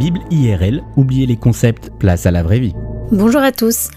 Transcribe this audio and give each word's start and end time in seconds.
Bible 0.00 0.20
IRL, 0.30 0.82
oubliez 0.96 1.26
les 1.26 1.36
concepts, 1.36 1.90
place 1.98 2.24
à 2.24 2.30
la 2.30 2.42
vraie 2.42 2.58
vie. 2.58 2.72
Bonjour 3.12 3.42
à 3.42 3.52
tous. 3.52 3.90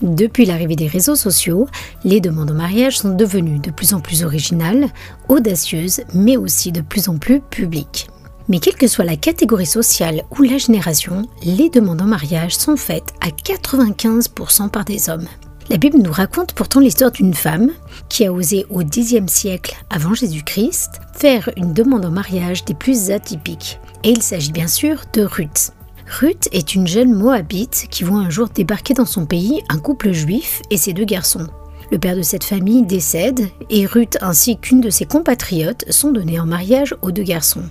Depuis 0.00 0.46
l'arrivée 0.46 0.74
des 0.74 0.86
réseaux 0.86 1.16
sociaux, 1.16 1.68
les 2.02 2.22
demandes 2.22 2.50
en 2.50 2.54
mariage 2.54 2.96
sont 2.96 3.14
devenues 3.14 3.58
de 3.58 3.70
plus 3.70 3.92
en 3.92 4.00
plus 4.00 4.24
originales, 4.24 4.86
audacieuses, 5.28 6.00
mais 6.14 6.38
aussi 6.38 6.72
de 6.72 6.80
plus 6.80 7.10
en 7.10 7.18
plus 7.18 7.42
publiques. 7.42 8.08
Mais 8.48 8.58
quelle 8.58 8.76
que 8.76 8.86
soit 8.86 9.04
la 9.04 9.16
catégorie 9.16 9.66
sociale 9.66 10.22
ou 10.38 10.44
la 10.44 10.56
génération, 10.56 11.28
les 11.44 11.68
demandes 11.68 12.00
en 12.00 12.06
mariage 12.06 12.56
sont 12.56 12.78
faites 12.78 13.12
à 13.20 13.28
95% 13.28 14.70
par 14.70 14.86
des 14.86 15.10
hommes. 15.10 15.28
La 15.70 15.76
Bible 15.76 15.98
nous 15.98 16.10
raconte 16.10 16.52
pourtant 16.52 16.80
l'histoire 16.80 17.12
d'une 17.12 17.32
femme 17.32 17.70
qui 18.08 18.26
a 18.26 18.32
osé 18.32 18.66
au 18.70 18.82
Xe 18.82 19.24
siècle 19.28 19.76
avant 19.88 20.14
Jésus-Christ 20.14 21.00
faire 21.16 21.48
une 21.56 21.72
demande 21.72 22.04
en 22.04 22.10
mariage 22.10 22.64
des 22.64 22.74
plus 22.74 23.12
atypiques. 23.12 23.78
Et 24.02 24.10
il 24.10 24.20
s'agit 24.20 24.50
bien 24.50 24.66
sûr 24.66 25.04
de 25.12 25.22
Ruth. 25.22 25.70
Ruth 26.18 26.48
est 26.50 26.74
une 26.74 26.88
jeune 26.88 27.14
Moabite 27.14 27.86
qui 27.88 28.02
voit 28.02 28.18
un 28.18 28.30
jour 28.30 28.48
débarquer 28.48 28.94
dans 28.94 29.04
son 29.04 29.26
pays 29.26 29.62
un 29.68 29.78
couple 29.78 30.10
juif 30.10 30.60
et 30.70 30.76
ses 30.76 30.92
deux 30.92 31.04
garçons. 31.04 31.46
Le 31.92 32.00
père 32.00 32.16
de 32.16 32.22
cette 32.22 32.42
famille 32.42 32.84
décède 32.84 33.46
et 33.70 33.86
Ruth 33.86 34.18
ainsi 34.22 34.58
qu'une 34.58 34.80
de 34.80 34.90
ses 34.90 35.06
compatriotes 35.06 35.84
sont 35.92 36.10
donnés 36.10 36.40
en 36.40 36.46
mariage 36.46 36.96
aux 37.00 37.12
deux 37.12 37.22
garçons. 37.22 37.62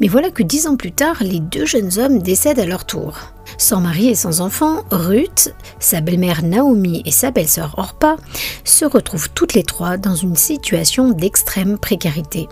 Mais 0.00 0.08
voilà 0.08 0.30
que 0.30 0.42
dix 0.42 0.66
ans 0.66 0.76
plus 0.76 0.92
tard, 0.92 1.16
les 1.20 1.40
deux 1.40 1.64
jeunes 1.64 1.98
hommes 1.98 2.18
décèdent 2.18 2.58
à 2.58 2.66
leur 2.66 2.84
tour. 2.84 3.32
Sans 3.58 3.80
mari 3.80 4.08
et 4.08 4.14
sans 4.14 4.40
enfant, 4.40 4.82
Ruth, 4.90 5.54
sa 5.80 6.00
belle-mère 6.00 6.42
Naomi 6.42 7.02
et 7.06 7.10
sa 7.10 7.30
belle-sœur 7.30 7.74
Orpa 7.78 8.16
se 8.64 8.84
retrouvent 8.84 9.30
toutes 9.30 9.54
les 9.54 9.62
trois 9.62 9.96
dans 9.96 10.14
une 10.14 10.36
situation 10.36 11.12
d'extrême 11.12 11.78
précarité. 11.78 12.48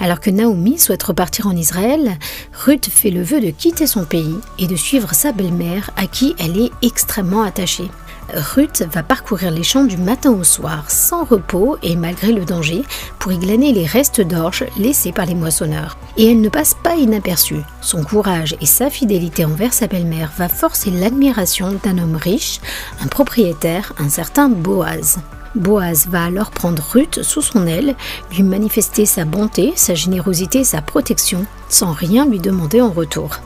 Alors 0.00 0.18
que 0.18 0.30
Naomi 0.30 0.78
souhaite 0.78 1.02
repartir 1.02 1.46
en 1.46 1.54
Israël, 1.54 2.18
Ruth 2.64 2.88
fait 2.88 3.10
le 3.10 3.22
vœu 3.22 3.40
de 3.40 3.50
quitter 3.50 3.86
son 3.86 4.04
pays 4.04 4.34
et 4.58 4.66
de 4.66 4.74
suivre 4.74 5.14
sa 5.14 5.30
belle-mère 5.30 5.90
à 5.96 6.06
qui 6.06 6.34
elle 6.40 6.58
est 6.58 6.72
extrêmement 6.82 7.42
attachée. 7.42 7.88
Ruth 8.34 8.84
va 8.92 9.02
parcourir 9.02 9.50
les 9.50 9.62
champs 9.62 9.84
du 9.84 9.96
matin 9.96 10.30
au 10.30 10.44
soir 10.44 10.90
sans 10.90 11.24
repos 11.24 11.76
et 11.82 11.96
malgré 11.96 12.32
le 12.32 12.44
danger 12.44 12.82
pour 13.18 13.32
y 13.32 13.38
glaner 13.38 13.72
les 13.72 13.86
restes 13.86 14.20
d'orge 14.20 14.64
laissés 14.76 15.12
par 15.12 15.26
les 15.26 15.34
moissonneurs. 15.34 15.96
Et 16.16 16.30
elle 16.30 16.40
ne 16.40 16.48
passe 16.48 16.74
pas 16.74 16.96
inaperçue. 16.96 17.62
Son 17.80 18.02
courage 18.02 18.56
et 18.60 18.66
sa 18.66 18.90
fidélité 18.90 19.44
envers 19.44 19.72
sa 19.72 19.86
belle-mère 19.86 20.32
va 20.36 20.48
forcer 20.48 20.90
l'admiration 20.90 21.78
d'un 21.82 21.98
homme 21.98 22.16
riche, 22.16 22.60
un 23.00 23.06
propriétaire, 23.06 23.92
un 23.98 24.08
certain 24.08 24.48
Boaz. 24.48 25.18
Boaz 25.54 26.06
va 26.08 26.24
alors 26.24 26.50
prendre 26.50 26.82
Ruth 26.92 27.22
sous 27.22 27.42
son 27.42 27.66
aile, 27.66 27.94
lui 28.30 28.42
manifester 28.42 29.04
sa 29.04 29.24
bonté, 29.24 29.72
sa 29.76 29.94
générosité 29.94 30.64
sa 30.64 30.80
protection, 30.80 31.44
sans 31.68 31.92
rien 31.92 32.26
lui 32.26 32.40
demander 32.40 32.80
en 32.80 32.90
retour. 32.90 33.40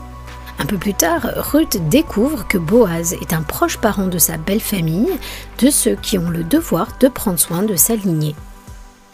Un 0.59 0.65
peu 0.65 0.77
plus 0.77 0.93
tard, 0.93 1.29
Ruth 1.51 1.77
découvre 1.89 2.47
que 2.47 2.57
Boaz 2.57 3.13
est 3.13 3.33
un 3.33 3.43
proche 3.43 3.77
parent 3.77 4.07
de 4.07 4.17
sa 4.17 4.37
belle 4.37 4.59
famille, 4.59 5.11
de 5.59 5.69
ceux 5.69 5.95
qui 5.95 6.17
ont 6.17 6.29
le 6.29 6.43
devoir 6.43 6.97
de 6.99 7.07
prendre 7.07 7.39
soin 7.39 7.63
de 7.63 7.75
sa 7.75 7.95
lignée. 7.95 8.35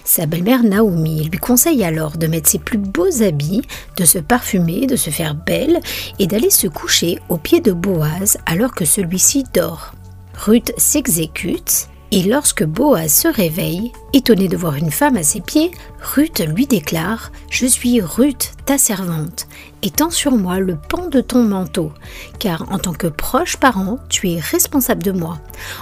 Sa 0.06 0.26
belle-mère 0.26 0.64
Naomi 0.64 1.30
lui 1.30 1.38
conseille 1.38 1.84
alors 1.84 2.18
de 2.18 2.28
mettre 2.28 2.50
ses 2.50 2.60
plus 2.60 2.78
beaux 2.78 3.24
habits, 3.24 3.62
de 3.98 4.06
se 4.06 4.20
parfumer, 4.20 4.86
de 4.86 4.96
se 4.96 5.10
faire 5.10 5.36
belle 5.36 5.80
et 6.20 6.28
d'aller 6.28 6.50
se 6.50 6.68
coucher 6.68 7.20
aux 7.30 7.38
pieds 7.38 7.62
de 7.62 7.72
Boaz 7.72 8.38
alors 8.46 8.74
que 8.74 8.86
celui-ci 8.86 9.46
dort. 9.54 9.94
Ruth 10.36 10.74
s'exécute 10.78 11.88
et 12.14 12.22
lorsque 12.22 12.64
Boaz 12.64 13.12
se 13.12 13.28
réveille, 13.28 13.92
étonné 14.14 14.48
de 14.48 14.56
voir 14.56 14.76
une 14.76 14.92
femme 14.92 15.18
à 15.18 15.24
ses 15.24 15.42
pieds, 15.42 15.72
Ruth 16.00 16.42
lui 16.42 16.68
déclare 16.68 17.32
Je 17.50 17.66
suis 17.66 18.02
Ruth, 18.02 18.52
ta 18.68 18.78
servante. 18.78 19.48
Étends 19.82 20.12
sur 20.12 20.34
moi 20.34 20.60
le 20.60 20.76
pan 20.76 21.08
de 21.08 21.22
ton 21.22 21.44
manteau, 21.44 21.92
car 22.38 22.72
en 22.72 22.78
tant 22.78 22.94
que 22.94 23.08
proche 23.08 23.58
parent, 23.58 23.98
tu 24.10 24.30
es 24.30 24.40
responsable 24.40 25.02
de 25.02 25.12
moi. 25.12 25.40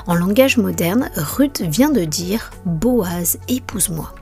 En 0.08 0.16
langage 0.16 0.56
moderne, 0.56 1.10
Ruth 1.18 1.64
vient 1.64 1.92
de 1.92 2.06
dire 2.06 2.52
Boaz, 2.64 3.38
épouse-moi. 3.50 4.16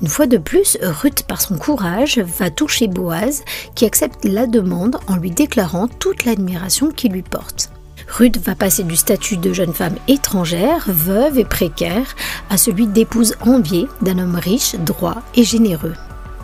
Une 0.00 0.08
fois 0.08 0.26
de 0.26 0.38
plus, 0.38 0.78
Ruth, 0.80 1.24
par 1.24 1.42
son 1.42 1.58
courage, 1.58 2.20
va 2.20 2.48
toucher 2.48 2.88
Boaz, 2.88 3.44
qui 3.74 3.84
accepte 3.84 4.24
la 4.24 4.46
demande 4.46 4.96
en 5.08 5.16
lui 5.16 5.30
déclarant 5.30 5.88
toute 5.88 6.24
l'admiration 6.24 6.90
qu'il 6.90 7.12
lui 7.12 7.22
porte. 7.22 7.69
Ruth 8.20 8.36
va 8.44 8.54
passer 8.54 8.82
du 8.82 8.96
statut 8.96 9.38
de 9.38 9.54
jeune 9.54 9.72
femme 9.72 9.94
étrangère, 10.06 10.84
veuve 10.88 11.38
et 11.38 11.46
précaire, 11.46 12.14
à 12.50 12.58
celui 12.58 12.86
d'épouse 12.86 13.34
enviée 13.40 13.88
d'un 14.02 14.18
homme 14.18 14.34
riche, 14.34 14.74
droit 14.74 15.22
et 15.34 15.42
généreux. 15.42 15.94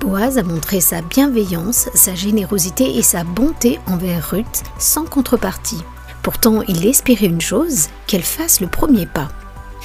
Boaz 0.01 0.39
a 0.39 0.43
montré 0.43 0.81
sa 0.81 1.03
bienveillance, 1.03 1.91
sa 1.93 2.15
générosité 2.15 2.97
et 2.97 3.03
sa 3.03 3.25
bonté 3.25 3.79
envers 3.89 4.31
Ruth 4.31 4.63
sans 4.79 5.05
contrepartie. 5.05 5.85
Pourtant, 6.23 6.63
il 6.67 6.87
espérait 6.87 7.27
une 7.27 7.43
chose, 7.43 7.89
qu'elle 8.07 8.23
fasse 8.23 8.63
le 8.63 8.69
premier 8.69 9.05
pas. 9.05 9.29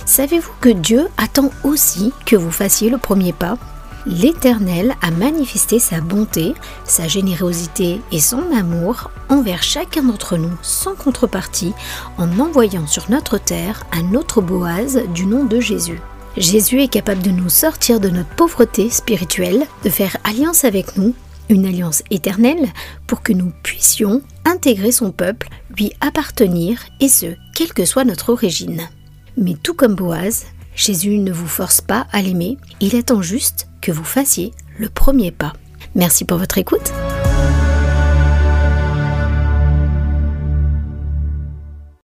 Savez-vous 0.06 0.54
que 0.62 0.70
Dieu 0.70 1.10
attend 1.18 1.52
aussi 1.66 2.14
que 2.26 2.38
vous 2.38 2.52
fassiez 2.52 2.90
le 2.90 3.00
premier 3.00 3.34
pas? 3.34 3.58
L'Éternel 4.08 4.96
a 5.02 5.12
manifesté 5.12 5.78
sa 5.78 6.02
bonté, 6.02 6.56
sa 6.86 7.08
générosité 7.08 8.02
et 8.12 8.20
son 8.20 8.52
amour 8.52 9.12
envers 9.30 9.62
chacun 9.62 10.04
d'entre 10.04 10.38
nous 10.38 10.58
sans 10.64 10.96
contrepartie 10.96 11.74
en 12.18 12.40
envoyant 12.40 12.88
sur 12.88 13.12
notre 13.12 13.38
terre 13.38 13.86
un 13.92 14.16
autre 14.16 14.42
Boaz 14.42 15.04
du 15.14 15.26
nom 15.28 15.44
de 15.44 15.60
Jésus. 15.60 16.00
Jésus 16.36 16.82
est 16.82 16.88
capable 16.88 17.22
de 17.22 17.30
nous 17.30 17.50
sortir 17.50 18.00
de 18.00 18.10
notre 18.10 18.30
pauvreté 18.36 18.90
spirituelle, 18.90 19.68
de 19.84 19.90
faire 19.90 20.18
alliance 20.24 20.64
avec 20.64 20.98
nous, 20.98 21.14
une 21.50 21.66
alliance 21.66 22.04
éternelle, 22.10 22.70
pour 23.06 23.22
que 23.22 23.34
nous 23.34 23.52
puissions 23.64 24.22
intégrer 24.46 24.92
son 24.92 25.12
peuple, 25.12 25.50
lui 25.78 25.92
appartenir, 26.00 26.86
et 27.02 27.10
ce, 27.10 27.36
quelle 27.54 27.74
que 27.74 27.86
soit 27.86 28.06
notre 28.06 28.30
origine. 28.30 28.82
Mais 29.38 29.56
tout 29.62 29.74
comme 29.74 29.96
Boaz, 29.96 30.46
Jésus 30.82 31.20
ne 31.20 31.32
vous 31.32 31.48
force 31.48 31.80
pas 31.80 32.08
à 32.12 32.24
l'aimer, 32.24 32.58
il 32.80 32.96
attend 32.96 33.22
juste 33.22 33.68
que 33.82 33.92
vous 33.92 34.04
fassiez 34.04 34.52
le 34.80 34.90
premier 34.90 35.30
pas. 35.30 35.54
Merci 35.94 36.26
pour 36.26 36.40
votre 36.40 36.58
écoute. 36.58 36.92